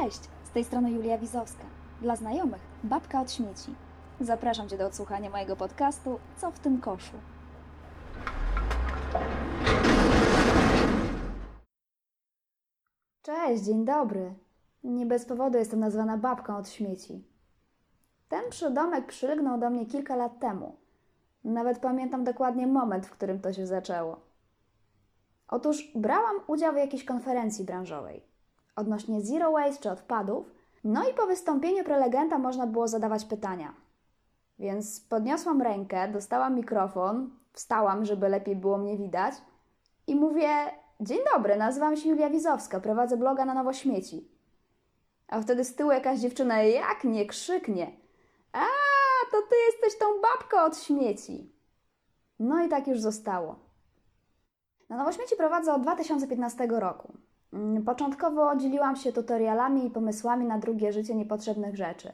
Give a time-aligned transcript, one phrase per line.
[0.00, 1.64] Cześć, z tej strony Julia Wizowska.
[2.00, 3.74] Dla znajomych, babka od śmieci.
[4.20, 7.16] Zapraszam Cię do odsłuchania mojego podcastu Co w tym koszu.
[13.22, 14.34] Cześć, dzień dobry.
[14.84, 17.24] Nie bez powodu jestem nazwana babką od śmieci.
[18.28, 20.76] Ten przydomek przylgnął do mnie kilka lat temu.
[21.44, 24.20] Nawet pamiętam dokładnie moment, w którym to się zaczęło.
[25.48, 28.33] Otóż brałam udział w jakiejś konferencji branżowej
[28.76, 33.74] odnośnie zero waste czy odpadów, no i po wystąpieniu prelegenta można było zadawać pytania.
[34.58, 39.34] Więc podniosłam rękę, dostałam mikrofon, wstałam, żeby lepiej było mnie widać
[40.06, 40.48] i mówię:
[41.00, 44.28] Dzień dobry, nazywam się Julia Wizowska, prowadzę bloga na Nowo Śmieci.
[45.28, 47.92] A wtedy z tyłu jakaś dziewczyna jak nie krzyknie:
[48.52, 48.64] A,
[49.30, 51.52] to ty jesteś tą babką od śmieci.
[52.38, 53.58] No i tak już zostało.
[54.88, 57.12] Na Nowo Śmieci prowadzę od 2015 roku.
[57.54, 62.12] Mm, Początkowo dzieliłam się tutorialami i pomysłami na drugie życie niepotrzebnych rzeczy.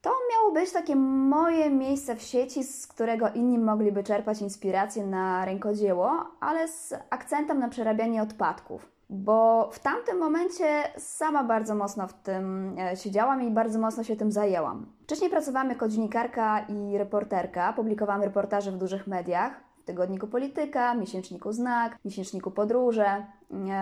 [0.00, 5.44] To miało być takie moje miejsce w sieci, z którego inni mogliby czerpać inspirację na
[5.44, 8.88] rękodzieło, ale z akcentem na przerabianie odpadków.
[9.10, 10.66] Bo w tamtym momencie
[10.98, 14.86] sama bardzo mocno w tym e, siedziałam i bardzo mocno się tym zajęłam.
[15.02, 21.52] Wcześniej pracowałam jako dziennikarka i reporterka, publikowałam reportaże w dużych mediach, w tygodniku Polityka, miesięczniku
[21.52, 23.26] Znak, miesięczniku Podróże,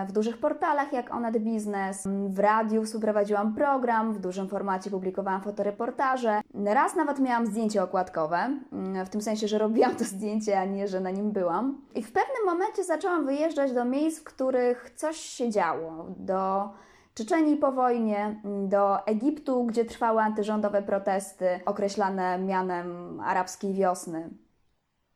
[0.07, 6.41] w dużych portalach jak Onet Biznes, w radiu współprowadziłam program, w dużym formacie publikowałam fotoreportaże.
[6.65, 10.87] Raz nawet miałam zdjęcie okładkowe, mm, w tym sensie, że robiłam to zdjęcie, a nie,
[10.87, 11.81] że na nim byłam.
[11.95, 16.69] I w pewnym momencie zaczęłam wyjeżdżać do miejsc, w których coś się działo, do
[17.13, 24.29] Czeczenii po wojnie, do Egiptu, gdzie trwały antyrządowe protesty określane mianem arabskiej wiosny.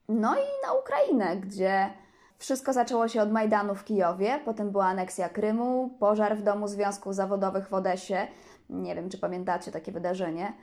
[0.09, 1.89] No i na Ukrainę, gdzie
[2.43, 7.15] wszystko zaczęło się od Majdanu w Kijowie, potem była aneksja Krymu, pożar w domu związków
[7.15, 8.27] zawodowych w Odesie.
[8.69, 10.53] Nie wiem, czy pamiętacie takie wydarzenie.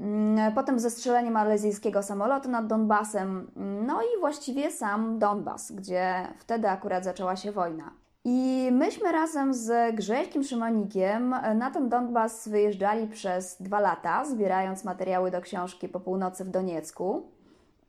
[0.00, 3.50] Mm, Potem zestrzelenie malezyjskiego samolotu nad Donbasem,
[3.86, 7.92] no i właściwie sam Donbas, gdzie wtedy akurat zaczęła się wojna.
[8.24, 15.30] I myśmy razem z Grześkiem Szymonikiem na ten Donbas wyjeżdżali przez dwa lata, zbierając materiały
[15.30, 17.32] do książki po północy w Doniecku.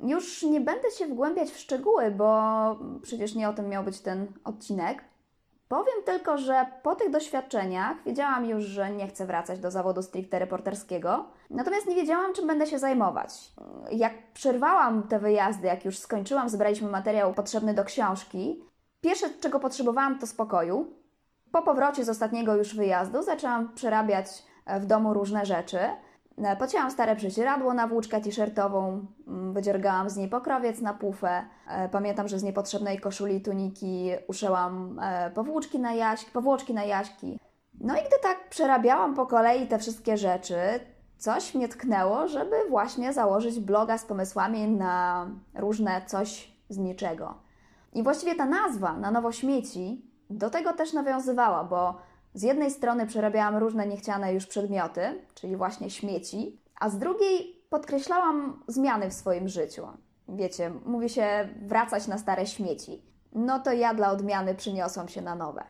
[0.03, 2.35] Już nie będę się wgłębiać w szczegóły, bo
[3.01, 5.03] przecież nie o tym miał być ten odcinek.
[5.67, 10.39] Powiem tylko, że po tych doświadczeniach wiedziałam już, że nie chcę wracać do zawodu stricte
[10.39, 13.51] reporterskiego, natomiast nie wiedziałam, czym będę się zajmować.
[13.91, 18.63] Jak przerwałam te wyjazdy, jak już skończyłam, zebraliśmy materiał potrzebny do książki,
[19.01, 20.93] pierwsze, czego potrzebowałam, to spokoju.
[21.51, 24.27] Po powrocie z ostatniego już wyjazdu zaczęłam przerabiać
[24.79, 25.79] w domu różne rzeczy.
[26.37, 31.45] E, Pocięłam stare prześcieradło na włóczkę t-shirtową, mm, wydziergałam z niej pokrowiec na pufę.
[31.67, 37.39] E, Pamiętam, że z niepotrzebnej koszuli tuniki uszyłam e, powłóczki na jaśki, powłoczki na jaśki.
[37.79, 40.55] No i gdy tak przerabiałam po kolei te wszystkie rzeczy,
[41.17, 47.33] coś mnie tknęło, żeby właśnie założyć bloga z pomysłami na różne coś z niczego.
[47.93, 51.97] I właściwie ta nazwa na nowo śmieci do tego też nawiązywała, bo
[52.33, 58.63] z jednej strony przerabiałam różne niechciane już przedmioty, czyli właśnie śmieci, a z drugiej podkreślałam
[58.67, 59.87] zmiany w swoim życiu.
[60.29, 63.01] Wiecie, mówi się wracać na stare śmieci.
[63.33, 65.63] No to ja dla odmiany przyniosłam się na nowe.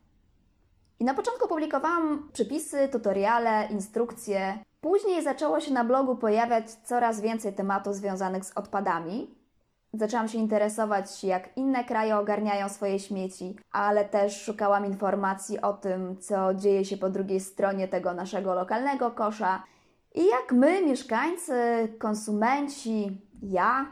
[1.00, 4.57] I na początku publikowałam przypisy, tutoriale, instrukcje.
[4.81, 9.35] Później zaczęło się na blogu pojawiać coraz więcej tematów związanych z odpadami,
[9.93, 16.17] Zaczęłam się interesować, jak inne kraje ogarniają swoje śmieci, ale też szukałam informacji o tym,
[16.17, 19.63] co dzieje się po drugiej stronie tego naszego lokalnego kosza
[20.15, 21.53] i jak my, mieszkańcy,
[21.99, 23.85] konsumenci, ja,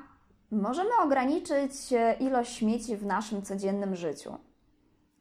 [0.51, 4.37] możemy ograniczyć e, ilość śmieci w naszym codziennym życiu.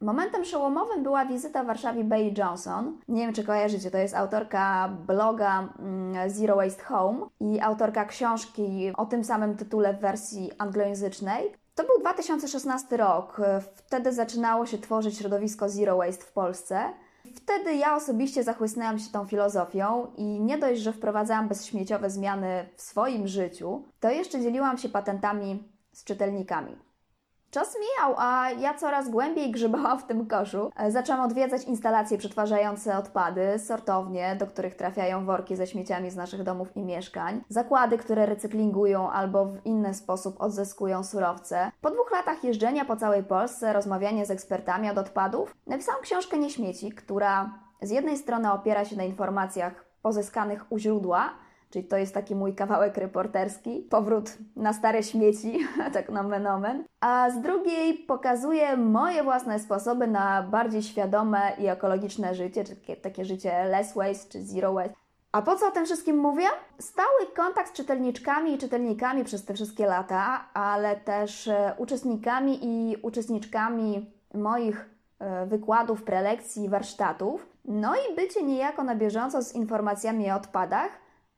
[0.02, 2.98] Momentem przełomowym była wizyta w Warszawie Bay Johnson.
[3.08, 8.92] Nie wiem, czy kojarzycie, to jest autorka bloga mm, Zero Waste Home i autorka książki
[8.96, 11.52] o tym samym tytule w wersji anglojęzycznej.
[11.74, 13.40] To był 2016 rok.
[13.74, 16.84] Wtedy zaczynało się tworzyć środowisko Zero Waste w Polsce.
[17.34, 22.82] Wtedy ja osobiście zachłysnęłam się tą filozofią i nie dość, że wprowadzałam bezśmieciowe zmiany w
[22.82, 26.89] swoim życiu, to jeszcze dzieliłam się patentami z czytelnikami.
[27.50, 30.70] Czas mijał, a ja coraz głębiej grzebałam w tym koszu.
[30.76, 36.42] E, Zaczęłam odwiedzać instalacje przetwarzające odpady, sortownie, do których trafiają worki ze śmieciami z naszych
[36.42, 41.70] domów i mieszkań, zakłady, które recyklingują albo w inny sposób odzyskują surowce.
[41.80, 46.92] Po dwóch latach jeżdżenia po całej Polsce, rozmawiania z ekspertami od odpadów, napisałam książkę Nieśmieci,
[46.92, 51.30] która z jednej strony opiera się na informacjach pozyskanych u źródła,
[51.70, 55.58] czyli to jest taki mój kawałek reporterski, powrót na stare śmieci,
[55.92, 56.84] tak nomen omen.
[57.00, 62.96] A z drugiej pokazuje moje własne sposoby na bardziej świadome i ekologiczne życie, czy takie,
[62.96, 64.94] takie życie less waste czy zero waste.
[65.32, 66.46] A po co o tym wszystkim mówię?
[66.78, 72.96] Stały kontakt z czytelniczkami i czytelnikami przez te wszystkie lata, ale też e, uczestnikami i
[73.02, 80.34] uczestniczkami moich e, wykładów, prelekcji, warsztatów, no i bycie niejako na bieżąco z informacjami o
[80.34, 80.90] odpadach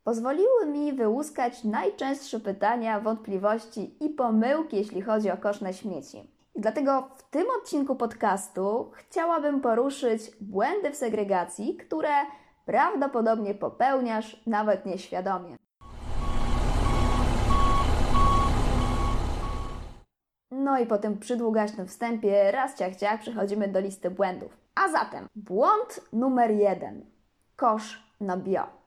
[0.04, 6.32] pozwoliły mi wyłuskać najczęstsze pytania, wątpliwości i pomyłki, jeśli chodzi o koszne śmieci.
[6.54, 12.10] I dlatego w tym odcinku podcastu chciałabym poruszyć błędy w segregacji, które
[12.64, 15.56] prawdopodobnie popełniasz nawet nieświadomie.
[20.50, 24.56] No i po tym przydługaśnym wstępie raz ciach ciach przechodzimy do listy błędów.
[24.74, 27.06] A zatem błąd numer jeden.
[27.56, 28.81] Kosz na bio.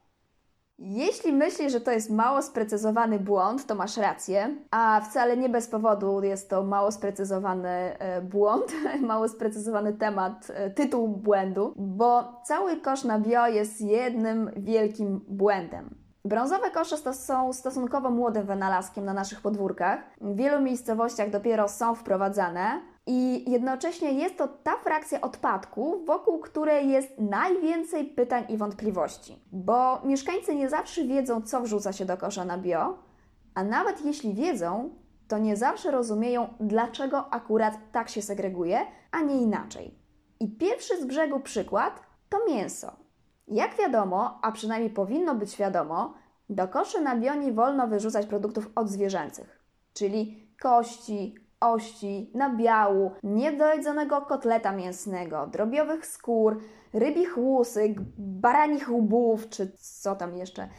[0.79, 5.67] Jeśli myślisz, że to jest mało sprecyzowany błąd, to masz rację, a wcale nie bez
[5.67, 12.81] powodu jest to mało sprecyzowany e, błąd, mało sprecyzowany temat, e, tytuł błędu, bo cały
[12.81, 16.05] kosz na bio jest jednym wielkim błędem.
[16.25, 19.99] Brązowe kosze są stosunkowo młodym wynalazkiem na naszych podwórkach.
[20.21, 26.89] W wielu miejscowościach dopiero są wprowadzane, i jednocześnie jest to ta frakcja odpadków, wokół której
[26.89, 32.45] jest najwięcej pytań i wątpliwości, bo mieszkańcy nie zawsze wiedzą, co wrzuca się do kosza
[32.45, 32.97] na bio,
[33.53, 34.89] a nawet jeśli wiedzą,
[35.27, 38.79] to nie zawsze rozumieją, dlaczego akurat tak się segreguje,
[39.11, 39.99] a nie inaczej.
[40.39, 41.99] I pierwszy z brzegu przykład
[42.29, 42.95] to mięso.
[43.47, 46.13] Jak wiadomo, a przynajmniej powinno być wiadomo,
[46.49, 49.59] do koszy na bio nie wolno wyrzucać produktów odzwierzęcych,
[49.93, 56.61] czyli kości, ości, nabiału, niedojedzonego kotleta mięsnego, drobiowych skór,
[56.93, 60.69] rybich łusyk, baranich łbów, czy co tam jeszcze.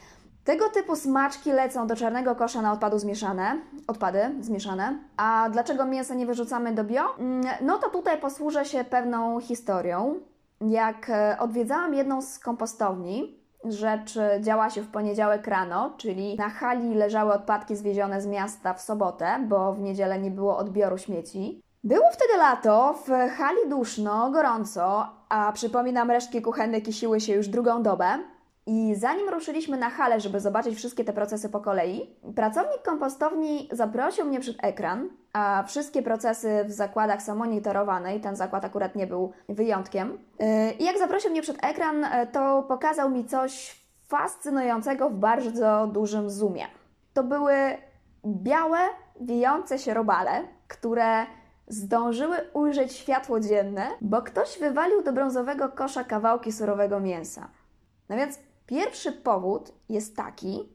[0.43, 4.99] Tego typu smaczki lecą do czarnego kosza na odpadu zmieszane, odpady zmieszane.
[5.17, 7.17] A dlaczego mięsa nie wyrzucamy do bio?
[7.19, 10.19] Mm, no to tutaj posłużę się pewną historią.
[10.61, 16.95] Jak e, odwiedzałam jedną z kompostowni, rzecz działa się w poniedziałek rano, czyli na hali
[16.95, 21.61] leżały odpadki zwiezione z miasta w sobotę, bo w niedzielę nie było odbioru śmieci.
[21.83, 27.83] Było wtedy lato, w hali duszno, gorąco, a przypominam, resztki kuchenne kisiły się już drugą
[27.83, 28.19] dobę.
[28.67, 34.25] I zanim ruszyliśmy na halę, żeby zobaczyć wszystkie te procesy po kolei, pracownik kompostowni zaprosił
[34.25, 39.07] mnie przed ekran, a wszystkie procesy w zakładach są monitorowane i ten zakład akurat nie
[39.07, 40.17] był wyjątkiem.
[40.39, 45.87] Yy, I jak zaprosił mnie przed ekran, yy, to pokazał mi coś fascynującego w bardzo
[45.93, 46.65] dużym zoomie.
[47.13, 47.53] To były
[48.25, 48.77] białe,
[49.21, 51.25] wijące się robale, które
[51.67, 57.47] zdążyły ujrzeć światło dzienne, bo ktoś wywalił do brązowego kosza kawałki surowego mięsa.
[58.09, 60.69] No więc Pierwszy powód jest taki,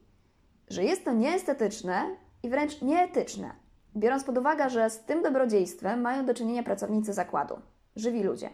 [0.69, 3.51] że jest to nieestetyczne i wręcz nieetyczne,
[3.95, 7.59] biorąc pod uwagę, że z tym dobrodziejstwem mają do czynienia pracownicy zakładu,
[7.95, 8.49] żywi ludzie.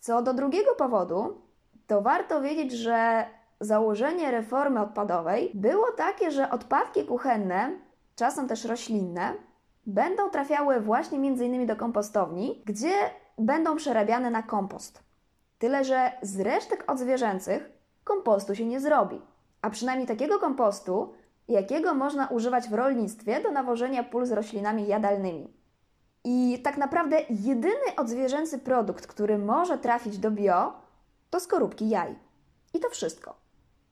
[0.00, 1.42] Co do drugiego powodu,
[1.86, 3.26] to warto wiedzieć, że
[3.60, 7.78] założenie reformy odpadowej było takie, że odpadki kuchenne,
[8.16, 9.34] czasem też roślinne,
[9.86, 11.66] będą trafiały właśnie m.in.
[11.66, 12.94] do kompostowni, gdzie
[13.38, 15.02] będą przerabiane na kompost.
[15.58, 19.20] Tyle, że z resztek odzwierzęcych kompostu się nie zrobi.
[19.62, 21.14] A przynajmniej takiego kompostu,
[21.48, 25.52] jakiego można używać w rolnictwie do nawożenia pól z roślinami jadalnymi.
[26.24, 30.72] I tak naprawdę jedyny odzwierzęcy produkt, który może trafić do bio,
[31.30, 32.18] to skorupki jaj.
[32.74, 33.42] I to wszystko.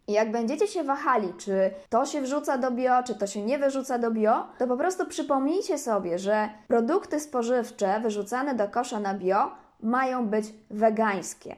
[0.07, 3.59] I jak będziecie się wahali, czy to się wrzuca do bio, czy to się nie
[3.59, 9.15] wyrzuca do bio, to po prostu przypomnijcie sobie, że produkty spożywcze wyrzucane do kosza na
[9.15, 9.51] bio
[9.81, 11.57] mają być wegańskie.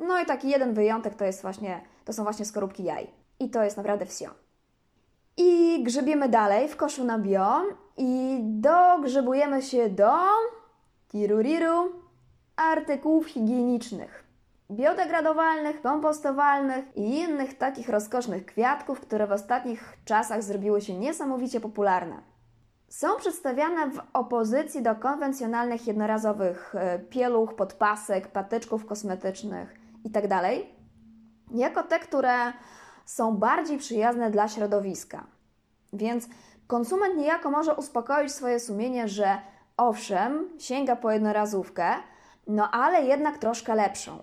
[0.00, 3.10] No i taki jeden wyjątek to jest właśnie, to są właśnie skorupki jaj.
[3.40, 4.30] I to jest naprawdę wsio.
[5.36, 7.62] I grzebiemy dalej w koszu na bio
[7.96, 10.12] i dogrzebujemy się do
[11.08, 11.92] tiruriru
[12.56, 14.24] artykułów higienicznych.
[14.70, 22.22] Biodegradowalnych, kompostowalnych i innych takich rozkosznych kwiatków, które w ostatnich czasach zrobiły się niesamowicie popularne.
[22.88, 30.42] Są przedstawiane w opozycji do konwencjonalnych jednorazowych e, pieluch, podpasek, patyczków kosmetycznych itd., tak
[31.54, 32.52] jako te, które
[33.04, 35.24] są bardziej przyjazne dla środowiska.
[35.92, 36.28] Więc
[36.66, 39.38] konsument niejako może uspokoić swoje sumienie, że
[39.76, 41.86] owszem, sięga po jednorazówkę,
[42.46, 44.18] no ale jednak troszkę lepszą.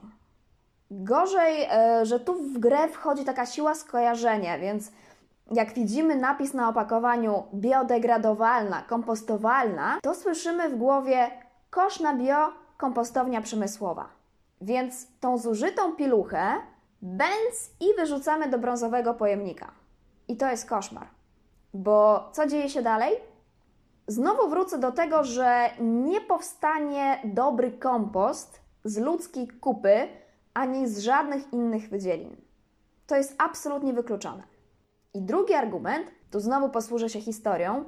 [0.92, 4.92] Gorzej, e, że tu w grę wchodzi taka siła skojarzenia, więc
[5.52, 11.32] jak widzimy napis na opakowaniu biodegradowalna, kompostowalna, to słyszymy w głowie
[11.70, 14.23] kosz na bio, kompostownia przemysłowa.
[14.64, 16.54] Więc tą zużytą piluchę
[17.02, 19.72] bęc i wyrzucamy do brązowego pojemnika.
[20.28, 21.08] I to jest koszmar.
[21.74, 23.14] Bo co dzieje się dalej?
[24.08, 30.08] Znowu wrócę do tego, że nie powstanie dobry kompost z ludzkiej kupy
[30.54, 32.36] ani z żadnych innych wydzielin.
[33.08, 34.44] To jest absolutnie wykluczone.
[35.14, 37.84] I drugi argument, tu znowu posłużę się historią.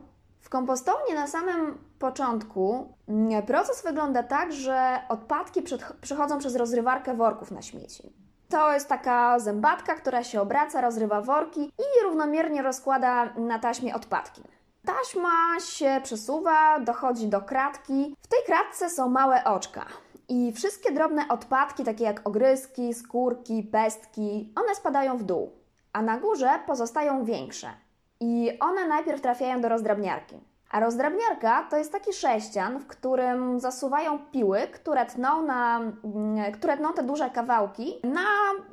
[0.45, 5.61] W kompostowni na samym początku mm, proces wygląda tak, że odpadki
[6.01, 8.13] przechodzą przez rozrywarkę worków na śmieci.
[8.49, 14.43] To jest taka zębatka, która się obraca, rozrywa worki i równomiernie rozkłada na taśmie odpadki.
[14.85, 18.15] Taśma się przesuwa, dochodzi do kratki.
[18.21, 19.85] W tej kratce są małe oczka.
[20.29, 25.51] I wszystkie drobne odpadki, takie jak ogryzki, skórki, pestki, one spadają w dół,
[25.93, 27.84] a na górze pozostają większe.
[28.19, 30.39] I one najpierw trafiają do rozdrabniarki.
[30.71, 36.77] A rozdrabniarka to jest taki sześcian, w którym zasuwają piły, które tną, na, mm, które
[36.77, 38.25] tną te duże kawałki na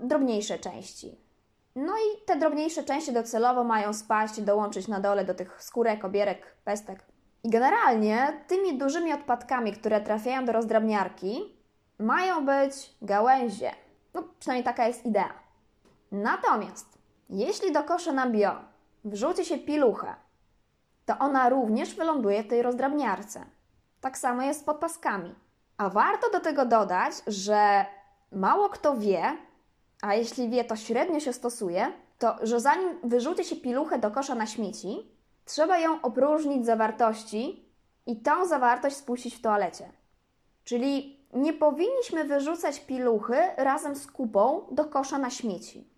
[0.03, 1.23] drobniejsze części.
[1.77, 6.05] No i te drobniejsze części docelowo mają spaść i dołączyć na dole do tych skórek,
[6.05, 7.05] obierek, pestek.
[7.45, 11.57] I generalnie tymi dużymi odpadkami, które trafiają do rozdrabniarki,
[11.99, 13.71] mają być gałęzie.
[14.15, 15.33] No, przynajmniej taka jest idea.
[16.13, 16.99] Natomiast
[17.31, 18.72] jeśli do kosza na bio
[19.05, 20.15] wrzuci się piluchę,
[21.07, 23.45] to ona również wyląduje w tej rozdrabniarce.
[24.01, 25.35] Tak samo jest z podpaskami.
[25.77, 27.85] A warto do tego dodać, że
[28.33, 29.23] mało kto wie,
[30.03, 34.35] a jeśli wie, to średnio się stosuje, to że zanim wyrzuci się piluchę do kosza
[34.35, 35.11] na śmieci,
[35.45, 37.69] trzeba ją opróżnić zawartości
[38.07, 39.93] i tą zawartość spuścić w toalecie.
[40.65, 45.89] Czyli nie powinniśmy wyrzucać piluchy razem z kupą do kosza na śmieci.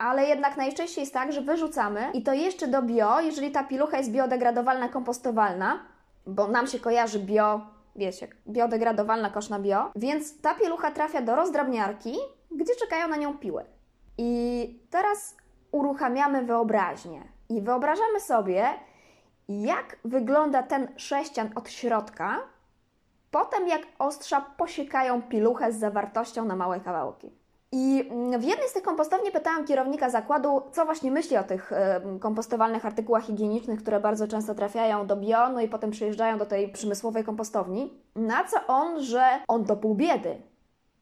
[0.00, 3.98] Ale jednak najczęściej jest tak, że wyrzucamy i to jeszcze do bio, jeżeli ta pilucha
[3.98, 5.80] jest biodegradowalna, kompostowalna,
[6.26, 7.60] bo nam się kojarzy bio,
[7.96, 12.16] wiecie, biodegradowalna kosz na bio, więc ta pielucha trafia do rozdrabniarki,
[12.50, 13.64] gdzie czekają na nią piły.
[14.18, 15.36] I teraz
[15.72, 18.68] uruchamiamy wyobraźnię i wyobrażamy sobie,
[19.48, 22.40] jak wygląda ten sześcian od środka,
[23.30, 27.39] potem jak ostrza posiekają piluchę z zawartością na małe kawałki.
[27.72, 31.72] I w jednej z tych kompostowni pytałam kierownika zakładu, co właśnie myśli o tych
[32.20, 36.72] kompostowalnych artykułach higienicznych, które bardzo często trafiają do bio, no i potem przyjeżdżają do tej
[36.72, 38.02] przemysłowej kompostowni.
[38.16, 40.42] Na co on, że on to pół biedy.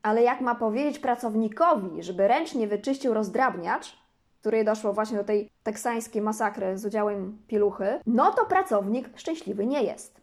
[0.03, 3.99] Ale jak ma powiedzieć pracownikowi, żeby ręcznie wyczyścił rozdrabniacz,
[4.41, 9.83] której doszło właśnie do tej teksańskiej masakry z udziałem piluchy, no to pracownik szczęśliwy nie
[9.83, 10.21] jest.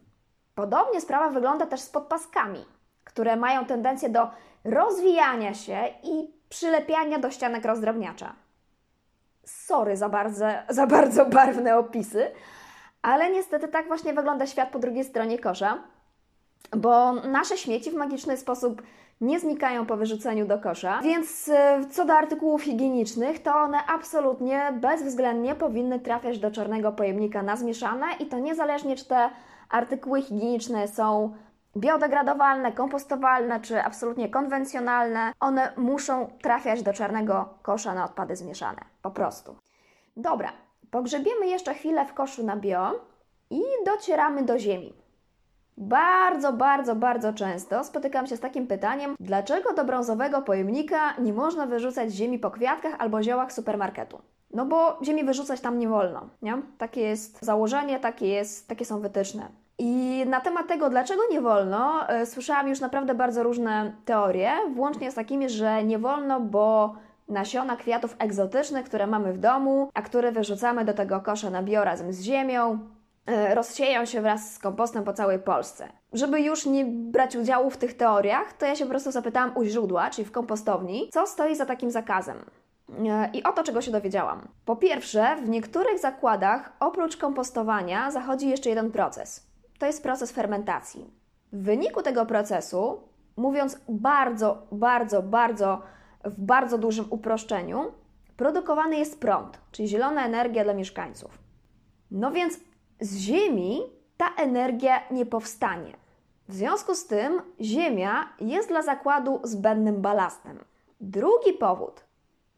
[0.56, 2.66] Podobnie sprawa wygląda też z podpaskami,
[3.04, 4.28] które mają tendencję do
[4.66, 8.34] rozwijania się i przylepiania do ścianek rozdrabniacza.
[9.44, 12.32] Sorry za bardzo, za bardzo barwne opisy,
[13.02, 15.78] ale niestety tak właśnie wygląda świat po drugiej stronie kosza,
[16.72, 18.82] bo nasze śmieci w magiczny sposób
[19.22, 24.74] nie znikają po wyrzuceniu do kosza, więc e, co do artykułów higienicznych, to one absolutnie
[24.82, 29.30] bezwzględnie powinny trafiać do czarnego pojemnika na zmieszane i to niezależnie czy te
[29.70, 31.34] artykuły higieniczne są
[31.78, 38.82] biodegradowalne, kompostowalne czy absolutnie konwencjonalne, one muszą trafiać do czarnego kosza na odpady zmieszane.
[39.02, 39.56] Po prostu.
[40.18, 40.52] Dobra,
[40.92, 42.92] pogrzebiemy jeszcze chwilę w koszu na bio
[43.50, 44.94] i docieramy do ziemi.
[45.78, 51.66] Bardzo, bardzo, bardzo często spotykam się z takim pytaniem, dlaczego do brązowego pojemnika nie można
[51.66, 54.22] wyrzucać ziemi po kwiatkach albo ziołach supermarketu?
[54.54, 56.62] No bo ziemi wyrzucać tam nie wolno, nie?
[56.78, 59.50] Takie jest założenie, takie, jest, takie są wytyczne.
[59.80, 65.12] I na temat tego, dlaczego nie wolno, e, słyszałam już naprawdę bardzo różne teorie, włącznie
[65.12, 66.96] z takimi, że nie wolno, bo
[67.28, 71.84] nasiona kwiatów egzotycznych, które mamy w domu, a które wyrzucamy do tego kosza na bio
[71.84, 72.80] razem z ziemią,
[73.26, 75.88] e, rozsieją się wraz z kompostem po całej Polsce.
[76.14, 79.64] Żeby już nie brać udziału w tych teoriach, to ja się po prostu zapytałam u
[79.64, 82.38] źródła, czyli w kompostowni, co stoi za takim zakazem.
[83.06, 84.48] E, I oto czego się dowiedziałam.
[84.66, 91.10] Po pierwsze, w niektórych zakładach oprócz kompostowania zachodzi jeszcze jeden proces to jest proces fermentacji.
[91.54, 93.02] W wyniku tego procesu,
[93.38, 95.82] mówiąc bardzo, bardzo, bardzo
[96.24, 97.92] w bardzo dużym uproszczeniu,
[98.38, 101.40] produkowany jest prąd, czyli zielona energia dla mieszkańców.
[102.12, 102.60] No więc
[103.00, 103.82] z Ziemi
[104.18, 105.94] ta energia nie powstanie.
[106.48, 110.60] W związku z tym Ziemia jest dla zakładu zbędnym balastem.
[111.02, 112.06] Drugi powód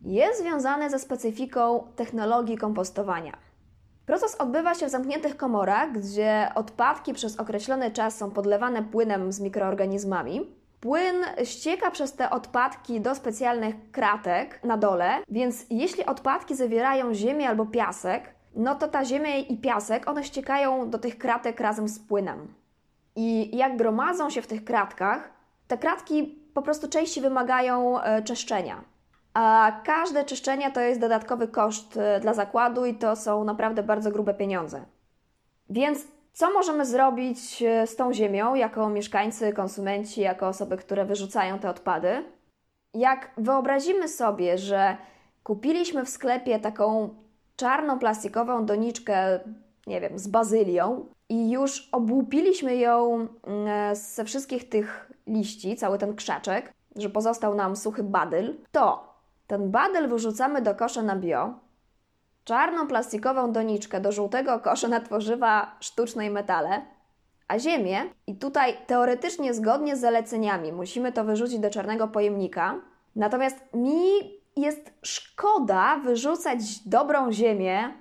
[0.02, 3.38] jest związany ze specyfiką technologii kompostowania.
[4.08, 9.40] Proces odbywa się w zamkniętych komorach, gdzie odpadki przez określony czas są podlewane płynem z
[9.40, 10.56] mikroorganizmami.
[10.80, 17.50] Płyn ścieka przez te odpadki do specjalnych kratek na dole, więc jeśli odpadki zawierają ziemię
[17.50, 22.00] albo piasek, no to ta ziemia i piasek, one ściekają do tych kratek razem z
[22.00, 22.54] płynem.
[23.16, 25.30] I jak gromadzą się w tych kratkach,
[25.68, 28.82] te kratki po prostu częściej wymagają e, czeszczenia.
[29.38, 34.12] A każde czyszczenie to jest dodatkowy koszt e, dla zakładu i to są naprawdę bardzo
[34.12, 34.86] grube pieniądze.
[35.70, 41.60] Więc co możemy zrobić e, z tą ziemią jako mieszkańcy, konsumenci, jako osoby, które wyrzucają
[41.60, 42.24] te odpady?
[42.94, 44.98] Jak wyobrazimy sobie, że
[45.44, 47.10] kupiliśmy w sklepie taką
[47.56, 49.40] czarną plastikową doniczkę,
[49.88, 56.16] nie wiem, z bazylią i już obłupiliśmy ją mm, ze wszystkich tych liści, cały ten
[56.16, 59.07] krzaczek, że pozostał nam suchy badyl, to
[59.48, 61.54] ten badyl wyrzucamy do kosza na bio,
[62.44, 66.82] czarną plastikową doniczkę do żółtego kosza na tworzywa sztuczne i metale,
[67.48, 72.76] a ziemię, i tutaj teoretycznie zgodnie z zaleceniami musimy to wyrzucić do czarnego pojemnika,
[73.16, 77.94] natomiast mi jest szkoda wyrzucać dobrą ziemię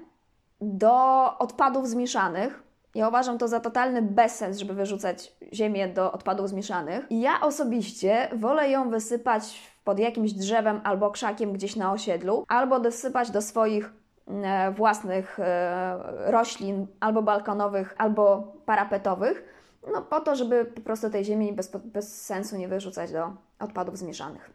[0.60, 0.94] do
[1.38, 2.62] odpadów zmieszanych.
[2.94, 7.06] Ja uważam to za totalny bezsens, żeby wyrzucać ziemię do odpadów zmieszanych.
[7.10, 12.81] I ja osobiście wolę ją wysypać pod jakimś drzewem albo krzakiem gdzieś na osiedlu, albo
[12.81, 13.93] dosypać do swoich
[14.28, 19.45] e, własnych e, roślin, albo balkonowych, albo parapetowych,
[19.93, 23.99] no po to, żeby po prostu tej ziemi bez, bez sensu nie wyrzucać do odpadów
[23.99, 24.50] zmieszanych.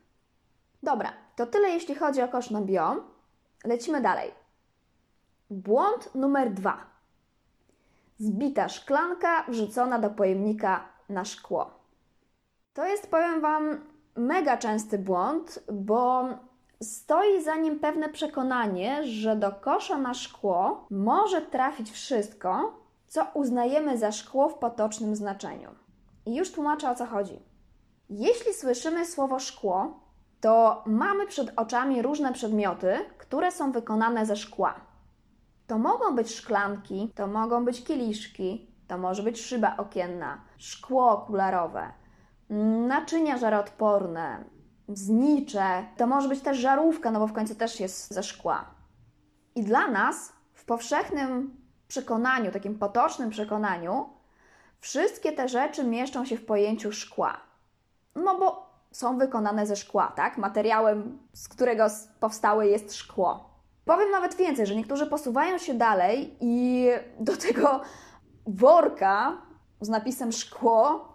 [0.83, 2.95] Dobra, to tyle jeśli chodzi o kosz na bio.
[3.65, 4.31] Lecimy dalej.
[5.49, 6.77] Błąd numer dwa.
[8.17, 11.71] Zbita szklanka wrzucona do pojemnika na szkło.
[12.73, 16.29] To jest, powiem Wam, mega częsty błąd, bo
[16.83, 23.97] stoi za nim pewne przekonanie, że do kosza na szkło może trafić wszystko, co uznajemy
[23.97, 25.69] za szkło w potocznym znaczeniu.
[26.25, 27.39] I już tłumaczę o co chodzi.
[28.09, 29.99] Jeśli słyszymy słowo szkło,
[30.41, 34.75] to mamy przed oczami różne przedmioty, które są wykonane ze szkła.
[35.67, 41.93] To mogą być szklanki, to mogą być kieliszki, to może być szyba okienna, szkło okularowe,
[42.87, 44.43] naczynia żaroodporne,
[44.87, 48.65] znicze, to może być też żarówka, no bo w końcu też jest ze szkła.
[49.55, 54.09] I dla nas w powszechnym przekonaniu, takim potocznym przekonaniu,
[54.79, 57.37] wszystkie te rzeczy mieszczą się w pojęciu szkła.
[58.15, 60.37] No bo są wykonane ze szkła, tak?
[60.37, 61.87] Materiałem, z którego
[62.19, 63.49] powstałe jest szkło.
[63.85, 66.87] Powiem nawet więcej, że niektórzy posuwają się dalej i
[67.19, 67.81] do tego
[68.47, 69.37] worka
[69.81, 71.10] z napisem szkło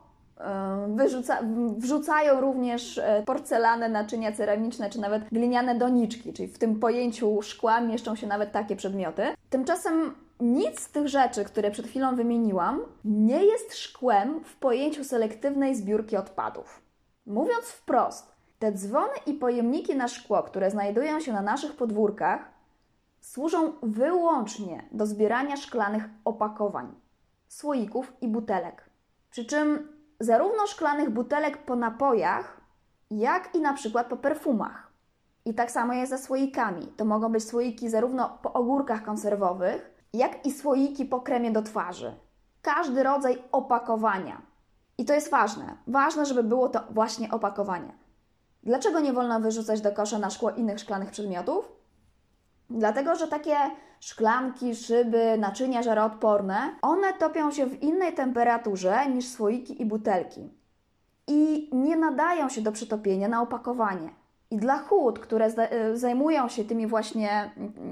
[0.89, 1.39] Wyrzuca,
[1.79, 7.81] wrzucają również e, porcelanę, naczynia ceramiczne czy nawet gliniane doniczki, czyli w tym pojęciu szkła
[7.81, 9.23] mieszczą się nawet takie przedmioty.
[9.51, 15.75] Tymczasem nic z tych rzeczy, które przed chwilą wymieniłam, nie jest szkłem w pojęciu selektywnej
[15.75, 16.83] zbiórki odpadów.
[17.27, 22.51] Mówiąc wprost, te dzwony i pojemniki na szkło, które znajdują się na naszych podwórkach,
[23.21, 26.95] służą wyłącznie do zbierania szklanych opakowań,
[27.49, 28.91] słoików i butelek.
[29.31, 32.61] Przy czym zarówno szklanych butelek po napojach,
[33.11, 34.93] jak i na przykład po perfumach.
[35.45, 36.87] I tak samo jest ze słoikami.
[36.87, 42.15] To mogą być słoiki zarówno po ogórkach konserwowych, jak i słoiki po kremie do twarzy.
[42.63, 44.43] Każdy rodzaj opakowania.
[44.99, 45.77] I to jest ważne.
[45.87, 47.93] Ważne, żeby było to właśnie opakowanie.
[48.63, 51.76] Dlaczego nie wolno wyrzucać do kosza na szkło innych szklanych przedmiotów?
[52.71, 53.57] Dlatego, że takie
[54.01, 60.51] szklanki, szyby, naczynia żaroodporne, one topią się w innej temperaturze niż słoiki i butelki.
[61.27, 64.11] I nie nadają się do przetopienia na opakowanie.
[64.51, 65.49] I dla hut, które
[65.93, 67.51] y, zajmują się tymi właśnie,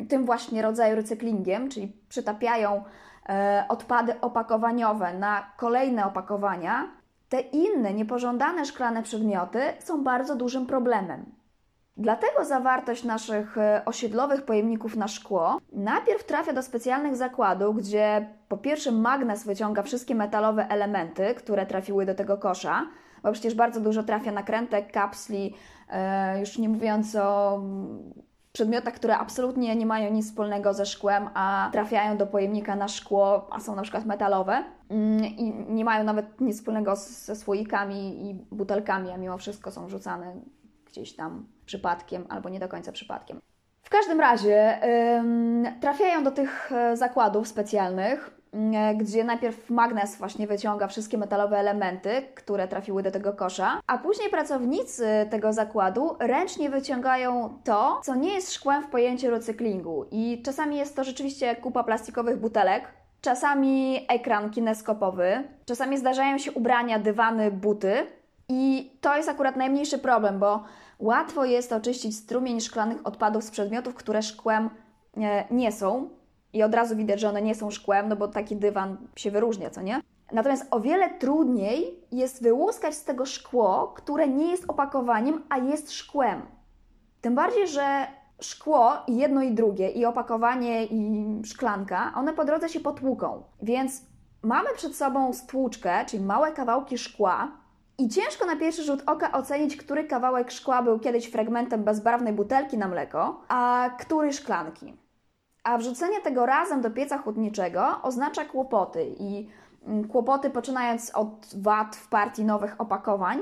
[0.09, 2.85] tym właśnie rodzaju recyklingiem, czyli przetapiają
[3.29, 6.89] e, odpady opakowaniowe na kolejne opakowania,
[7.29, 11.25] te inne niepożądane szklane przedmioty są bardzo dużym problemem.
[11.97, 18.57] Dlatego zawartość naszych e, osiedlowych pojemników na szkło najpierw trafia do specjalnych zakładów, gdzie po
[18.57, 22.87] pierwsze magnes wyciąga wszystkie metalowe elementy, które trafiły do tego kosza,
[23.23, 25.55] bo przecież bardzo dużo trafia nakrętek, kapsli,
[25.91, 28.13] e, już nie mówiąc o mm,
[28.53, 33.49] przedmiotach, które absolutnie nie mają nic wspólnego ze szkłem, a trafiają do pojemnika na szkło,
[33.55, 38.35] a są na przykład metalowe mm, i nie mają nawet nic wspólnego ze słoikami i
[38.35, 40.35] butelkami, a mimo wszystko są rzucane
[40.95, 43.41] gdzieś tam przypadkiem albo nie do końca przypadkiem.
[43.83, 44.79] W każdym razie
[45.81, 52.23] trafiają do tych e, zakładów specjalnych, e, gdzie najpierw magnes właśnie wyciąga wszystkie metalowe elementy,
[52.35, 58.35] które trafiły do tego kosza, a później pracownicy tego zakładu ręcznie wyciągają to, co nie
[58.35, 60.07] jest szkłem w pojęciu recyklingu.
[60.11, 62.85] I czasami jest to rzeczywiście kupa plastikowych butelek,
[63.21, 68.07] czasami ekran kineskopowy, czasami zdarzają się ubrania, dywany, buty.
[68.49, 70.65] I to jest akurat najmniejszy problem, bo
[70.99, 74.71] Łatwo jest oczyścić strumień szklanych odpadów z przedmiotów, które szkłem
[75.17, 76.09] e, nie są.
[76.53, 79.71] I od razu widać, że one nie są szkłem, no bo taki dywan się wyróżnia,
[79.71, 80.01] co nie?
[80.33, 85.93] Natomiast o wiele trudniej jest wyłuskać z tego szkło, które nie jest opakowaniem, a jest
[85.93, 86.43] szkłem.
[87.21, 88.07] Tym bardziej, że
[88.41, 93.43] szkło i jedno i drugie, i opakowanie, i szklanka, one po drodze się potłuką.
[93.63, 94.03] Więc
[94.43, 97.63] mamy przed sobą stłuczkę, czyli małe kawałki szkła,
[97.99, 102.79] i ciężko na pierwszy rzut oka ocenić, który kawałek szkła był kiedyś fragmentem bezbarwnej butelki
[102.79, 104.97] na mleko, a który szklanki.
[105.65, 109.49] A wrzucenie tego razem do pieca chłodniczego oznacza kłopoty i
[109.87, 113.39] mm, kłopoty poczynając od wad w partii nowych opakowań,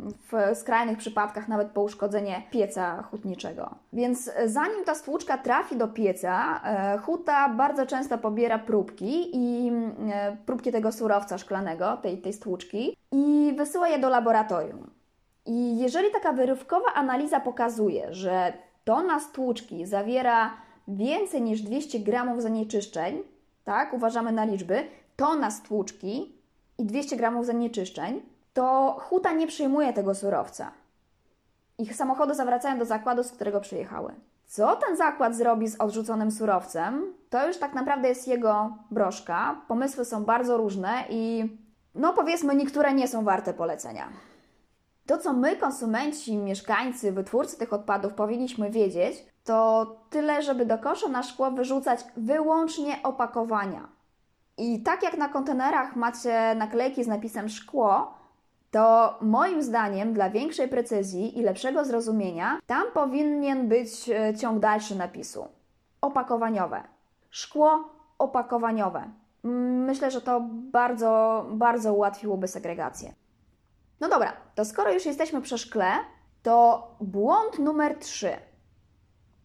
[0.00, 3.74] w skrajnych przypadkach nawet po uszkodzenie pieca hutniczego.
[3.92, 9.72] Więc zanim ta stłuczka trafi do pieca, e, huta bardzo często pobiera próbki i
[10.12, 14.90] e, próbki tego surowca szklanego, tej, tej stłuczki i wysyła je do laboratorium.
[15.46, 18.52] I jeżeli taka wyrywkowa analiza pokazuje, że
[18.84, 20.50] tona stłuczki zawiera
[20.88, 23.22] więcej niż 200 gramów zanieczyszczeń,
[23.64, 24.84] tak, uważamy na liczby,
[25.16, 26.34] tona stłuczki
[26.78, 30.72] i 200 gramów zanieczyszczeń, to huta nie przyjmuje tego surowca.
[31.78, 34.14] Ich samochody zawracają do zakładu, z którego przyjechały.
[34.46, 39.60] Co ten zakład zrobi z odrzuconym surowcem, to już tak naprawdę jest jego broszka.
[39.68, 41.50] Pomysły są bardzo różne i,
[41.94, 44.08] no powiedzmy, niektóre nie są warte polecenia.
[45.06, 51.08] To, co my, konsumenci, mieszkańcy, wytwórcy tych odpadów powinniśmy wiedzieć, to tyle, żeby do kosza
[51.08, 53.88] na szkło wyrzucać wyłącznie opakowania.
[54.58, 58.14] I tak jak na kontenerach macie naklejki z napisem szkło,
[58.72, 64.96] to moim zdaniem dla większej precyzji i lepszego zrozumienia tam powinien być e, ciąg dalszy
[64.96, 65.48] napisu.
[66.00, 66.82] Opakowaniowe.
[67.30, 69.10] Szkło opakowaniowe.
[69.86, 73.14] Myślę, że to bardzo, bardzo ułatwiłoby segregację.
[74.00, 75.90] No dobra, to skoro już jesteśmy przy szkle,
[76.42, 78.36] to błąd numer 3.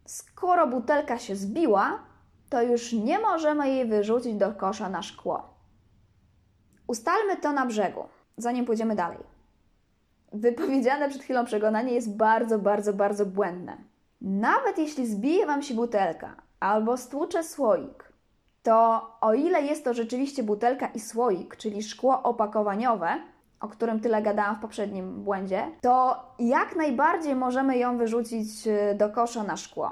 [0.05, 1.99] Skoro butelka się zbiła,
[2.49, 5.53] to już nie możemy jej wyrzucić do kosza na szkło.
[6.87, 8.03] Ustalmy to na brzegu
[8.37, 9.19] zanim pójdziemy dalej.
[10.33, 13.77] Wypowiedziane przed chwilą przekonanie jest bardzo, bardzo, bardzo błędne.
[14.21, 18.13] Nawet jeśli zbije Wam się butelka albo stłucze słoik,
[18.63, 23.19] to o ile jest to rzeczywiście butelka i słoik, czyli szkło opakowaniowe,
[23.59, 29.09] o którym tyle gadałam w poprzednim błędzie, to jak najbardziej możemy ją wyrzucić e, do
[29.09, 29.91] kosza na szkło.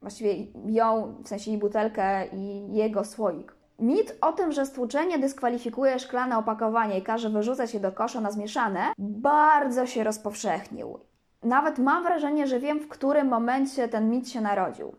[0.00, 0.34] Właściwie
[0.66, 3.54] ją, w sensie i butelkę, i jego słoik.
[3.78, 8.30] Mit o tym, że stłuczenie dyskwalifikuje szklane opakowanie i każe wyrzucać je do kosza na
[8.30, 10.98] zmieszane, bardzo się rozpowszechnił.
[11.42, 14.94] Nawet mam wrażenie, że wiem, w którym momencie ten mit się narodził.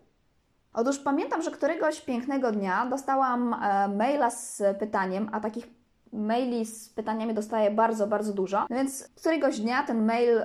[0.74, 5.68] Otóż pamiętam, że któregoś pięknego dnia dostałam e, maila z pytaniem, a takich
[6.14, 8.66] maili z pytaniami dostaję bardzo, bardzo dużo.
[8.70, 10.42] No więc któregoś dnia ten mail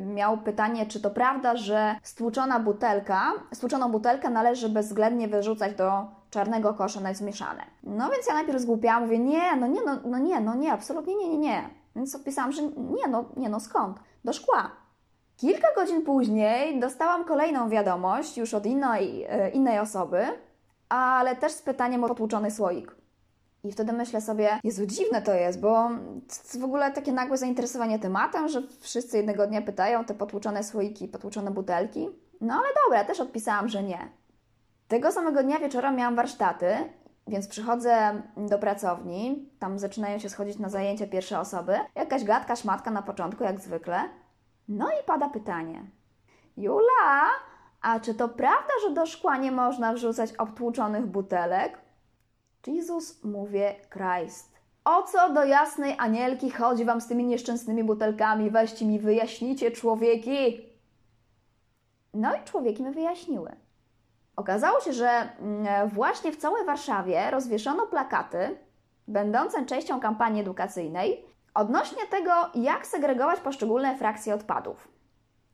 [0.00, 6.74] miał pytanie, czy to prawda, że stłuczona butelka, stłuczoną butelkę należy bezwzględnie wyrzucać do czarnego
[6.74, 7.62] kosza na zmieszane.
[7.82, 11.16] No więc ja najpierw zgłupiałam, mówię, nie, no nie, no, no nie, no nie, absolutnie
[11.16, 11.70] nie, nie, nie.
[11.96, 13.98] Więc odpisałam, że nie, no, nie, no skąd?
[14.24, 14.70] Do szkła.
[15.36, 20.26] Kilka godzin później dostałam kolejną wiadomość już od innej, e, innej osoby,
[20.88, 22.96] ale też z pytaniem o potłuczony słoik.
[23.64, 25.90] I wtedy myślę sobie, Jezu, dziwne to jest, bo
[26.60, 31.50] w ogóle takie nagłe zainteresowanie tematem, że wszyscy jednego dnia pytają te potłuczone słoiki, potłuczone
[31.50, 32.08] butelki.
[32.40, 34.08] No ale dobra, też odpisałam, że nie.
[34.92, 36.74] Tego samego dnia wieczorem miałam warsztaty,
[37.26, 41.78] więc przychodzę do pracowni, tam zaczynają się schodzić na zajęcia pierwsze osoby.
[41.94, 44.00] Jakaś gadka, szmatka na początku, jak zwykle.
[44.68, 45.84] No i pada pytanie.
[46.56, 47.30] Jula,
[47.80, 51.78] a czy to prawda, że do szkła nie można wrzucać obtłuczonych butelek?
[52.66, 54.58] Jezus, mówię, Christ.
[54.84, 58.50] O co do jasnej anielki chodzi wam z tymi nieszczęsnymi butelkami?
[58.50, 60.66] Weźcie mi, wyjaśnijcie, człowieki!
[62.14, 63.61] No i człowieki mi wyjaśniły.
[64.36, 68.58] Okazało się, że mm, właśnie w całej Warszawie rozwieszono plakaty
[69.08, 74.88] będące częścią kampanii edukacyjnej odnośnie tego, jak segregować poszczególne frakcje odpadów.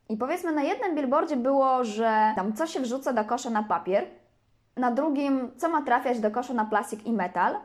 [0.09, 4.07] I powiedzmy, na jednym billboardzie było, że tam co się wrzuca do kosza na papier,
[4.77, 7.57] na drugim, co ma trafiać do kosza na plastik i metal,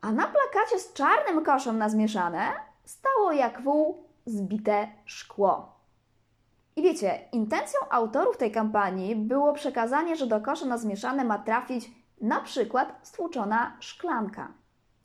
[0.00, 2.52] a na plakacie z czarnym koszem na zmieszane
[2.84, 5.73] stało jak wół zbite szkło.
[6.76, 11.90] I wiecie, intencją autorów tej kampanii było przekazanie, że do kosza na zmieszane ma trafić
[12.20, 14.52] na przykład stłuczona szklanka.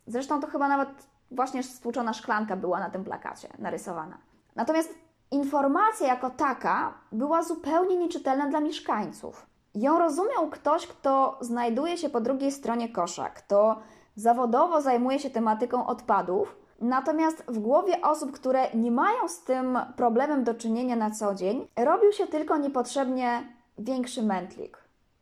[0.08, 0.90] Zresztą to chyba nawet
[1.32, 4.18] właśnie stłuczona szklanka była na tym plakacie narysowana.
[4.56, 4.96] Natomiast
[5.32, 9.46] informacja jako taka była zupełnie nieczytelna dla mieszkańców.
[9.76, 13.80] Ją rozumiał ktoś, kto znajduje się po drugiej stronie kosza, kto
[14.16, 20.44] zawodowo zajmuje się tematyką odpadów, natomiast w głowie osób, które nie mają z tym problemem
[20.44, 24.78] do czynienia na co dzień, robił się tylko niepotrzebnie większy mętlik.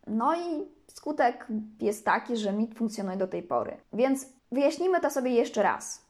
[0.08, 1.48] No i skutek
[1.82, 3.78] jest taki, że mit funkcjonuje do tej pory.
[3.93, 6.06] Więc wyjaśnijmy to sobie jeszcze raz.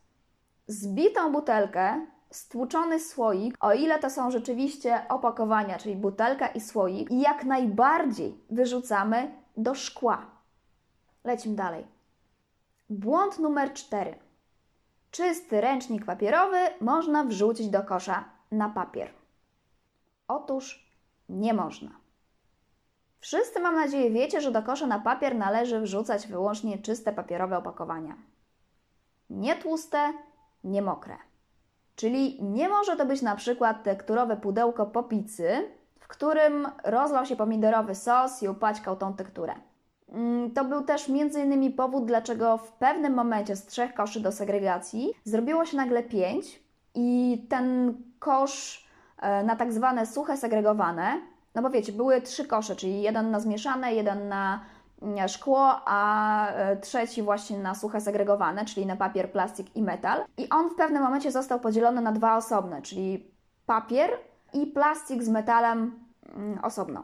[0.67, 7.43] Zbitą butelkę stłuczony słoik, o ile to są rzeczywiście opakowania, czyli butelka i słoik, jak
[7.43, 10.25] najbardziej wyrzucamy do szkła.
[11.23, 11.87] Lecimy dalej.
[12.89, 14.15] Błąd numer 4.
[15.11, 19.09] Czysty ręcznik papierowy można wrzucić do kosza na papier.
[20.27, 20.91] Otóż
[21.29, 21.89] nie można.
[23.19, 28.15] Wszyscy, mam nadzieję, wiecie, że do kosza na papier należy wrzucać wyłącznie czyste papierowe opakowania.
[29.29, 30.13] Nie tłuste,
[30.63, 31.17] nie mokre.
[31.95, 37.35] Czyli nie może to być na przykład tekturowe pudełko po pizzy, w którym rozlał się
[37.35, 39.55] pomidorowy sos i upaćkał tą tekturę.
[40.09, 44.31] Mm, To był też między innymi powód, dlaczego w pewnym momencie z trzech koszy do
[44.31, 46.59] segregacji zrobiło się nagle pięć
[46.95, 48.87] i ten kosz
[49.21, 51.21] e, na tak zwane suche segregowane,
[51.55, 54.59] no bo wiecie, były trzy kosze, czyli jeden na zmieszane, jeden na
[55.01, 60.25] mm, szkło, a e, trzeci właśnie na suche segregowane, czyli na papier, plastik i metal.
[60.37, 63.31] I on w pewnym momencie został podzielony na dwa osobne, czyli
[63.65, 64.09] papier
[64.53, 65.99] i plastik z metalem
[66.35, 67.03] mm, osobno.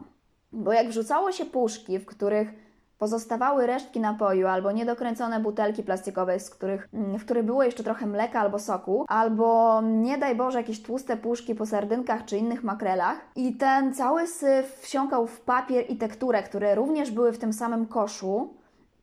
[0.52, 2.63] Bo jak wrzucało się puszki, w których
[2.98, 8.06] pozostawały resztki napoju albo niedokręcone butelki plastikowe, z których, mm, w których było jeszcze trochę
[8.06, 13.16] mleka albo soku, albo nie daj Boże jakieś tłuste puszki po sardynkach czy innych makrelach
[13.36, 17.86] i ten cały syf wsiąkał w papier i tekturę, które również były w tym samym
[17.86, 18.54] koszu,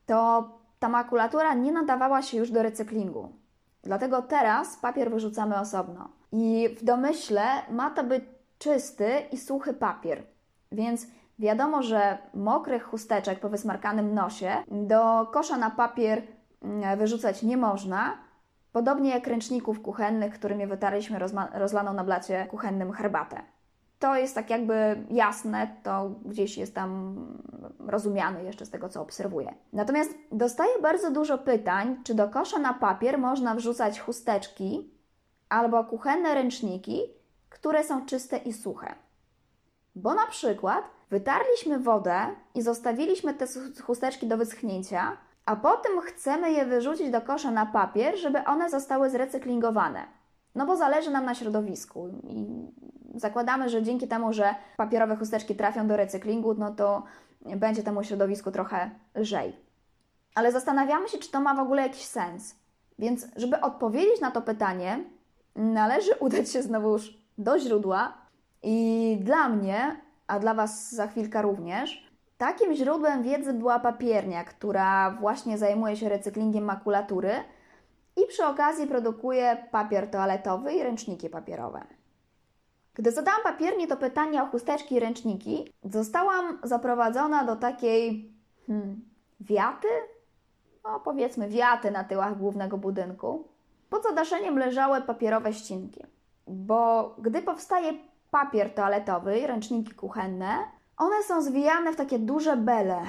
[0.06, 0.50] to
[0.80, 3.30] ta makulatura nie nadawała się już do recyklingu.
[3.84, 6.10] Dlatego teraz papier wyrzucamy osobno.
[6.32, 8.24] I w domyśle ma to być
[8.58, 10.24] czysty i suchy papier.
[10.72, 11.08] Więc
[11.42, 16.22] wiadomo, że mokrych chusteczek po wysmarkanym nosie do kosza na papier
[16.62, 18.18] mm, wyrzucać nie można.
[18.72, 21.20] Podobnie jak ręczników kuchennych, którymi wytarliśmy
[21.54, 23.42] rozlaną na blacie kuchennym herbatę.
[24.00, 27.16] To jest tak jakby jasne, to gdzieś jest tam
[27.88, 29.54] rozumiane jeszcze z tego, co obserwuję.
[29.74, 34.92] Natomiast dostaję bardzo dużo pytań, czy do kosza na papier można wrzucać chusteczki
[35.50, 37.02] albo kuchenne ręczniki,
[37.50, 38.96] które są czyste i suche.
[39.96, 43.46] Bo na przykład wytarliśmy wodę i zostawiliśmy te
[43.84, 49.10] chusteczki do wyschnięcia, a potem chcemy je wyrzucić do kosza na papier, żeby one zostały
[49.10, 50.08] zrecyklingowane.
[50.56, 52.46] No bo zależy nam na środowisku i
[53.16, 57.04] zakładamy, że dzięki temu, że papierowe chusteczki trafią do recyklingu, no to
[57.56, 59.56] będzie temu środowisku trochę lżej.
[60.36, 62.56] Ale zastanawiamy się, czy to ma w ogóle jakiś sens.
[63.00, 65.04] Więc, żeby odpowiedzieć na to pytanie,
[65.56, 68.21] należy udać się znowuż do źródła.
[68.64, 75.12] I dla mnie, a dla Was za chwilkę również, takim źródłem wiedzy była papiernia, która
[75.12, 77.32] właśnie zajmuje się recyklingiem makulatury
[78.16, 81.82] i przy okazji produkuje papier toaletowy i ręczniki papierowe.
[82.94, 88.32] Gdy zadałam papiernie to pytanie o chusteczki i ręczniki, zostałam zaprowadzona do takiej
[88.68, 89.02] hmm,
[89.40, 89.88] wiaty,
[90.84, 93.48] no powiedzmy wiaty na tyłach głównego budynku.
[93.90, 96.04] Pod zadaszeniem leżały papierowe ścinki,
[96.48, 97.94] bo gdy powstaje
[98.32, 100.58] papier toaletowy ręczniki kuchenne,
[100.98, 103.02] one są zwijane w takie duże bele.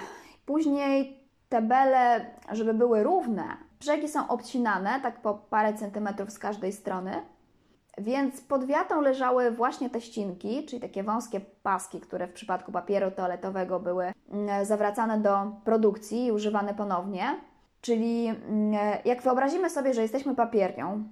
[0.46, 3.44] Później te bele, żeby były równe,
[3.80, 7.22] brzegi są obcinane tak po parę centymetrów z każdej strony.
[7.98, 13.11] Więc pod wiatą leżały właśnie te ścinki, czyli takie wąskie paski, które w przypadku papieru
[13.11, 17.40] toaletowego były mm, zawracane do produkcji i używane ponownie.
[17.80, 18.72] Czyli mm,
[19.04, 21.04] jak wyobrazimy sobie, że jesteśmy papiernią,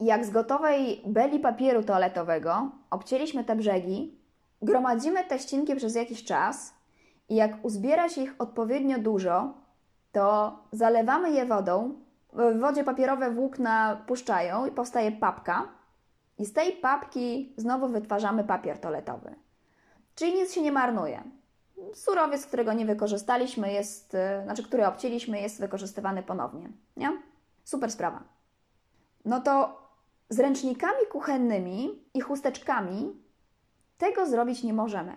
[0.00, 4.18] jak z gotowej beli papieru toaletowego obcięliśmy te brzegi,
[4.62, 6.74] gromadzimy te ścinki przez jakiś czas
[7.28, 9.54] i jak uzbiera się ich odpowiednio dużo,
[10.12, 11.94] to zalewamy je wodą.
[12.32, 15.68] W wodzie papierowe włókna puszczają i powstaje papka.
[16.38, 19.34] I z tej papki znowu wytwarzamy papier toaletowy.
[20.14, 21.22] Czyli nic się nie marnuje.
[21.94, 26.68] Surowiec, którego nie wykorzystaliśmy, jest, y, znaczy który obcięliśmy, jest wykorzystywany ponownie.
[26.96, 27.22] Nie?
[27.64, 28.22] Super sprawa.
[29.24, 29.85] No to
[30.28, 33.16] z ręcznikami kuchennymi i chusteczkami
[33.98, 35.16] tego zrobić nie możemy.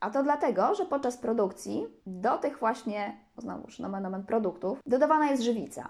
[0.00, 5.42] A to dlatego, że podczas produkcji do tych właśnie, znowuż nomen omen produktów, dodawana jest
[5.42, 5.88] żywica.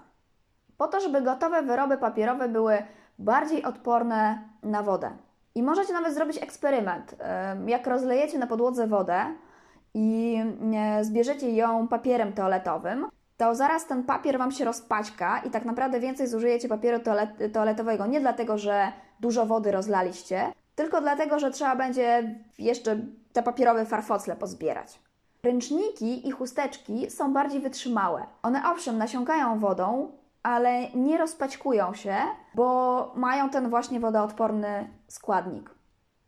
[0.77, 2.77] Po to, żeby gotowe wyroby papierowe były
[3.19, 5.11] bardziej odporne na wodę.
[5.55, 7.15] I możecie nawet zrobić eksperyment.
[7.53, 9.25] Ym, Jak rozlejecie na podłodze wodę
[9.93, 10.37] i
[10.75, 15.99] e, zbierzecie ją papierem toaletowym, to zaraz ten papier Wam się rozpaćka i tak naprawdę
[15.99, 21.75] więcej zużyjecie papieru toalet- toaletowego nie dlatego, że dużo wody rozlaliście, tylko dlatego, że trzeba
[21.75, 22.97] będzie jeszcze
[23.33, 24.99] te papierowe farfocle pozbierać.
[25.43, 28.25] Ręczniki i chusteczki są bardziej wytrzymałe.
[28.43, 30.11] One owszem nasiąkają wodą,
[30.43, 32.15] ale nie rozpaćkują się,
[32.55, 35.69] bo mają ten właśnie wodoodporny składnik.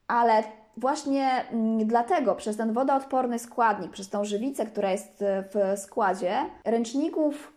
[0.08, 0.44] Ale
[0.78, 6.36] właśnie mm, dlatego, przez ten wodoodporny składnik, przez tą żywicę, która jest e, w składzie,
[6.66, 7.56] ręczników,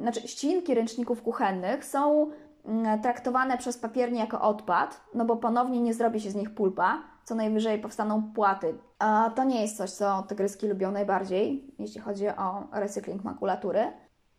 [0.00, 2.30] znaczy ścinki ręczników kuchennych są
[2.64, 7.02] mm, traktowane przez papiernie jako odpad, no bo ponownie nie zrobi się z nich pulpa,
[7.24, 8.74] co najwyżej powstaną płaty.
[8.98, 13.92] A to nie jest coś, co tygryski lubią najbardziej, jeśli chodzi o recykling makulatury.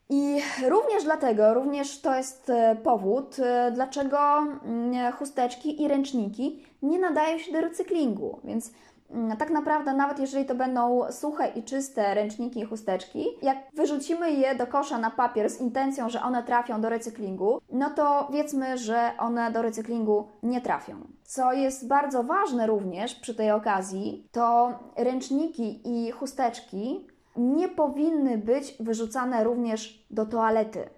[0.09, 6.99] I również dlatego, również to jest e, powód, e, dlaczego mm, chusteczki i ręczniki nie
[6.99, 8.39] nadają się do recyklingu.
[8.43, 8.71] Więc
[9.11, 14.31] mm, tak naprawdę, nawet jeżeli to będą suche i czyste ręczniki i chusteczki, jak wyrzucimy
[14.31, 18.77] je do kosza na papier z intencją, że one trafią do recyklingu, no to wiedzmy,
[18.77, 20.95] że one do recyklingu nie trafią.
[21.23, 28.75] Co jest bardzo ważne również przy tej okazji, to ręczniki i chusteczki nie powinny być
[28.79, 30.89] wyrzucane również do toalety,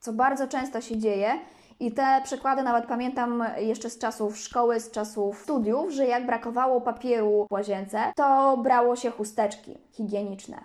[0.00, 1.32] co bardzo często się dzieje.
[1.80, 6.80] I te przykłady nawet pamiętam jeszcze z czasów szkoły, z czasów studiów, że jak brakowało
[6.80, 10.56] papieru w łazience, to brało się chusteczki higieniczne.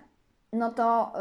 [0.52, 1.12] No to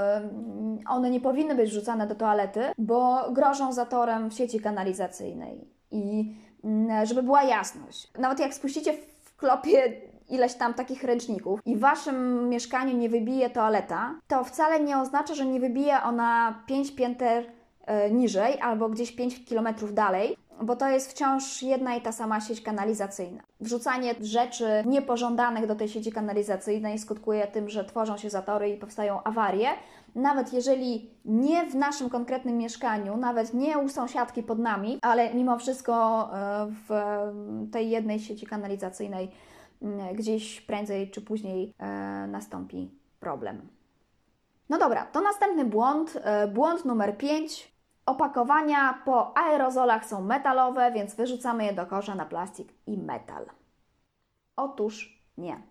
[0.87, 5.67] one nie powinny być wrzucane do toalety, bo grożą zatorem w sieci kanalizacyjnej.
[5.91, 6.35] I
[6.65, 11.79] ym, żeby była jasność, nawet jak spuścicie w klopie ileś tam takich ręczników i w
[11.79, 17.45] waszym mieszkaniu nie wybije toaleta, to wcale nie oznacza, że nie wybije ona 5 pięter
[17.85, 22.41] e, niżej albo gdzieś 5 kilometrów dalej, bo to jest wciąż jedna i ta sama
[22.41, 23.41] sieć kanalizacyjna.
[23.59, 29.23] Wrzucanie rzeczy niepożądanych do tej sieci kanalizacyjnej skutkuje tym, że tworzą się zatory i powstają
[29.23, 29.69] awarie.
[30.15, 35.59] Nawet jeżeli nie w naszym konkretnym mieszkaniu, nawet nie u sąsiadki pod nami, ale mimo
[35.59, 36.91] wszystko e, w
[37.71, 39.31] tej jednej sieci kanalizacyjnej
[40.13, 41.87] gdzieś prędzej czy później e,
[42.27, 43.67] nastąpi problem.
[44.69, 46.17] No dobra, to następny błąd.
[46.23, 47.71] E, błąd numer 5.
[48.05, 53.45] Opakowania po aerozolach są metalowe, więc wyrzucamy je do kosza na plastik i metal.
[54.55, 55.61] Otóż nie.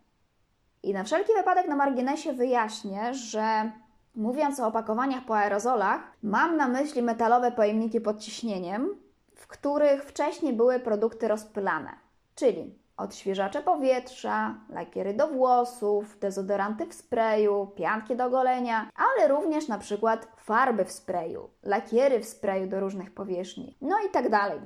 [0.82, 3.72] I na wszelki wypadek na marginesie wyjaśnię, że
[4.14, 8.88] mówiąc o opakowaniach po aerozolach, mam na myśli metalowe pojemniki pod ciśnieniem,
[9.34, 11.90] w których wcześniej były produkty rozpylane.
[12.34, 19.78] Czyli odświeżacze powietrza, lakiery do włosów, dezodoranty w sprayu, pianki do golenia, ale również na
[19.78, 24.60] przykład farby w sprayu, lakiery w sprayu do różnych powierzchni, no i tak dalej.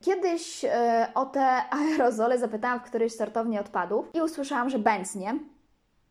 [0.00, 5.38] Kiedyś e, o te aerozole zapytałam w którejś sortowni odpadów i usłyszałam, że bęcnie.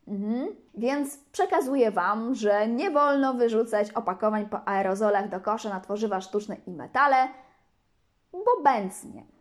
[0.08, 0.56] Mhm.
[0.74, 6.56] Więc przekazuję Wam, że nie wolno wyrzucać opakowań po aerozolach do kosza na tworzywa sztuczne
[6.68, 7.28] i metale,
[8.32, 9.35] bo bęcnie.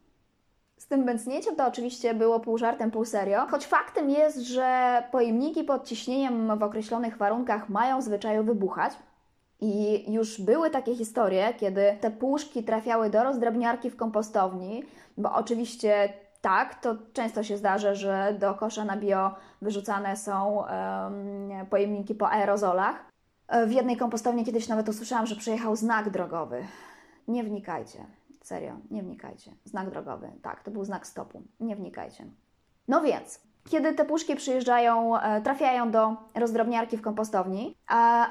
[0.78, 5.64] Z tym bęcnięciem to oczywiście było pół żartem, pół serio, choć faktem jest, że pojemniki
[5.64, 8.92] pod ciśnieniem w określonych warunkach mają zwyczaju wybuchać.
[9.60, 14.84] I już były takie historie, kiedy te puszki trafiały do rozdrabniarki w kompostowni,
[15.16, 16.08] bo oczywiście
[16.40, 22.30] tak, to często się zdarza, że do kosza na bio wyrzucane są um, pojemniki po
[22.30, 23.04] aerozolach.
[23.66, 26.64] W jednej kompostowni kiedyś nawet usłyszałam, że przyjechał znak drogowy.
[27.28, 27.98] Nie wnikajcie.
[28.44, 29.52] Serio, nie wnikajcie.
[29.64, 31.42] Znak drogowy, tak, to był znak stopu.
[31.60, 32.24] Nie wnikajcie.
[32.88, 37.76] No więc, kiedy te puszki przyjeżdżają, e, trafiają do rozdrobniarki w kompostowni,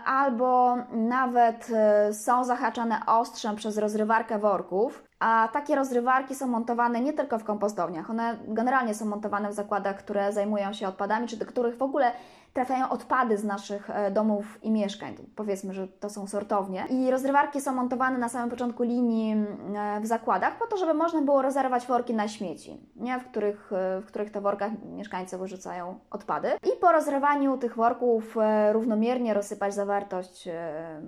[0.05, 7.13] albo nawet e, są zahaczane ostrzem przez rozrywarkę worków, a takie rozrywarki są montowane nie
[7.13, 11.45] tylko w kompostowniach, one generalnie są montowane w zakładach, które zajmują się odpadami, czy do
[11.45, 12.11] których w ogóle
[12.53, 15.15] trafiają odpady z naszych e, domów i mieszkań.
[15.35, 16.85] Powiedzmy, że to są sortownie.
[16.89, 19.33] I rozrywarki są montowane na samym początku linii
[19.75, 23.19] e, w zakładach, po to, żeby można było rozerwać worki na śmieci, nie?
[23.19, 26.47] W, których, e, w których to workach mieszkańcy wyrzucają odpady.
[26.75, 28.35] I po rozrywaniu tych worków
[28.71, 30.49] równomiernie rozsypać zawartość,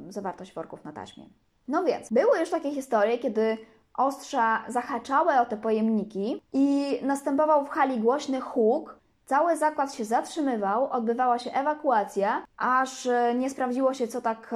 [0.10, 1.24] zawartość worków na taśmie.
[1.68, 3.58] No więc, były już takie historie, kiedy
[3.98, 10.90] ostrza zahaczały o te pojemniki i następował w hali głośny huk, Cały zakład się zatrzymywał,
[10.92, 14.56] odbywała się ewakuacja, aż e, nie sprawdziło się, co tak,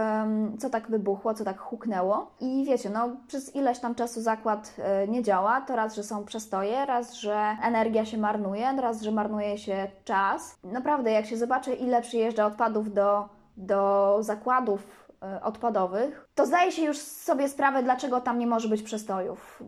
[0.59, 2.31] co tak wybuchło, co tak huknęło.
[2.39, 6.25] I wiecie, no przez ileś tam czasu zakład e, nie działa, to raz, że są
[6.25, 10.59] przestoje, raz, że energia się marnuje, raz, że marnuje się czas.
[10.63, 16.83] Naprawdę, jak się zobaczy, ile przyjeżdża odpadów do, do zakładów e, odpadowych, to zdaje się
[16.83, 19.63] już sobie sprawę, dlaczego tam nie może być przestojów,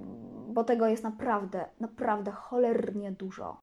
[0.48, 3.58] bo tego jest naprawdę, naprawdę cholernie dużo.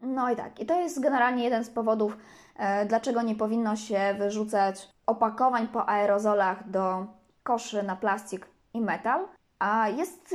[0.00, 2.16] No i tak, i to jest generalnie jeden z powodów,
[2.56, 7.06] e, dlaczego nie powinno się wyrzucać opakowań po aerozolach do
[7.42, 9.28] koszy na plastik i metal.
[9.58, 10.34] A jest,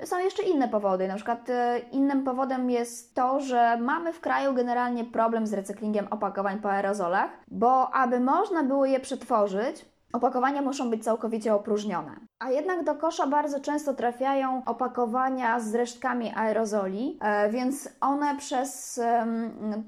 [0.00, 1.08] e, są jeszcze inne powody.
[1.08, 6.06] Na przykład e, innym powodem jest to, że mamy w kraju generalnie problem z recyklingiem
[6.10, 12.16] opakowań po aerozolach, bo aby można było je przetworzyć, Opakowania muszą być całkowicie opróżnione.
[12.38, 19.00] A jednak do kosza bardzo często trafiają opakowania z resztkami aerozoli, e, więc one przez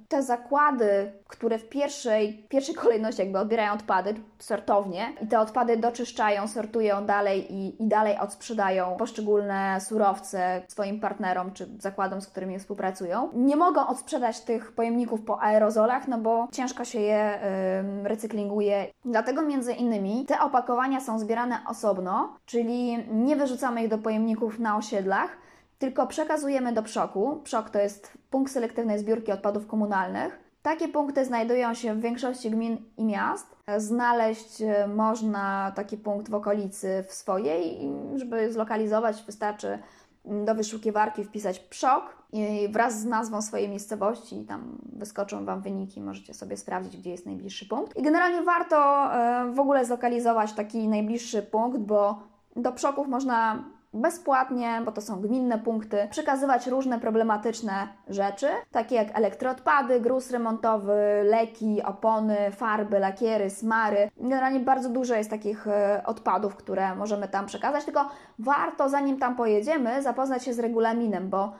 [0.08, 6.48] te zakłady, które w pierwszej, pierwszej kolejności jakby odbierają odpady, sortownie, i te odpady doczyszczają,
[6.48, 13.30] sortują dalej i, i dalej odsprzedają poszczególne surowce swoim partnerom czy zakładom, z którymi współpracują,
[13.34, 18.86] nie mogą odsprzedać tych pojemników po aerozolach, no bo ciężko się je em, recyklinguje.
[19.04, 24.76] Dlatego między innymi te opakowania są zbierane osobno, czyli nie wyrzucamy ich do pojemników na
[24.76, 25.30] osiedlach,
[25.78, 27.40] tylko przekazujemy do PSZOK-u.
[27.44, 30.51] PSZOK to jest punkt selektywnej zbiórki odpadów komunalnych.
[30.62, 33.56] Takie punkty znajdują się w większości gmin i miast.
[33.76, 37.78] Znaleźć e, można taki punkt w okolicy w swojej.
[38.14, 39.78] Żeby zlokalizować, wystarczy
[40.26, 46.00] mm, do wyszukiwarki wpisać PSZOK i wraz z nazwą swojej miejscowości tam wyskoczą Wam wyniki,
[46.00, 47.96] możecie sobie sprawdzić, gdzie jest najbliższy punkt.
[47.96, 48.76] I generalnie warto
[49.14, 52.22] e, w ogóle zlokalizować taki najbliższy punkt, bo
[52.56, 59.18] do PSZOKów można bezpłatnie, bo to są gminne punkty, przekazywać różne problematyczne rzeczy, takie jak
[59.18, 64.10] elektroodpady, gruz remontowy, leki, opony, farby, lakiery, smary.
[64.16, 69.36] Generalnie bardzo dużo jest takich e, odpadów, które możemy tam przekazać, tylko warto zanim tam
[69.36, 71.52] pojedziemy zapoznać się z regulaminem, bo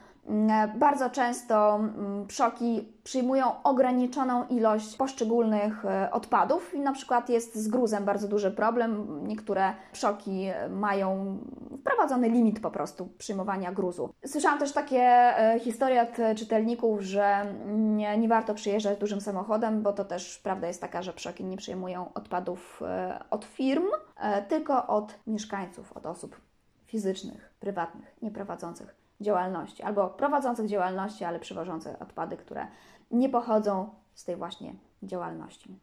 [0.79, 8.05] bardzo często mm, PSZOKi przyjmują ograniczoną ilość poszczególnych e, odpadów na przykład jest z gruzem
[8.05, 9.21] bardzo duży problem.
[9.27, 11.39] Niektóre PSZOKi mają
[11.81, 14.15] wprowadzony limit po prostu przyjmowania gruzu.
[14.27, 19.93] Słyszałam też takie e, historie od czytelników, że nie, nie warto przyjeżdżać dużym samochodem, bo
[19.93, 24.87] to też prawda jest taka, że PSZOKi nie przyjmują odpadów e, od firm, e, tylko
[24.87, 26.41] od mieszkańców, od osób
[26.87, 32.67] fizycznych, prywatnych, nie prowadzących działalności, albo prowadzących działalności, ale przywożących odpady, które
[33.11, 35.79] nie pochodzą z tej właśnie działalności.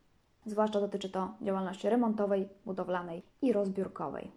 [0.45, 4.31] Zwłaszcza dotyczy to działalności remontowej, budowlanej i rozbiórkowej.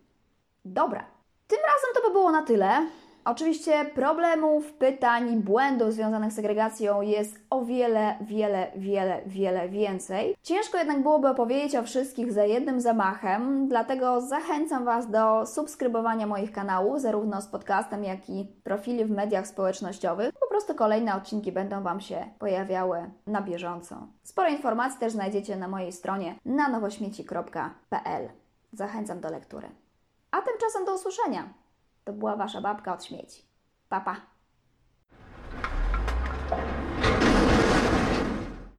[0.65, 1.05] Dobra,
[1.47, 2.87] tym razem to by było na tyle.
[3.25, 10.37] Oczywiście problemów, pytań i błędów związanych z segregacją jest o wiele, wiele, wiele, wiele więcej.
[10.43, 16.53] Ciężko jednak byłoby opowiedzieć o wszystkich za jednym zamachem, dlatego zachęcam Was do subskrybowania moich
[16.53, 20.33] kanałów, zarówno z podcastem, jak i profili w mediach społecznościowych.
[20.41, 23.97] Po prostu kolejne odcinki będą Wam się pojawiały na bieżąco.
[24.23, 28.29] Sporo informacji też znajdziecie na mojej stronie na nowośmieci.pl.
[28.73, 29.69] Zachęcam do lektury.
[30.31, 31.62] A tymczasem do usłyszenia.
[32.05, 33.43] To była Wasza babka od śmieci.
[33.89, 34.15] Papa.
[34.15, 34.32] Pa.